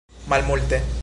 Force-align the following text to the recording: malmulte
malmulte 0.27 0.97